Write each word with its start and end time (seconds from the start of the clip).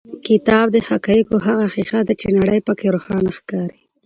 کتاب 0.27 0.65
د 0.71 0.77
حقایقو 0.87 1.35
هغه 1.47 1.65
ښیښه 1.73 1.99
ده 2.07 2.13
چې 2.21 2.27
نړۍ 2.37 2.59
په 2.67 2.73
کې 2.79 2.87
روښانه 2.95 3.31
ښکاري. 3.37 3.79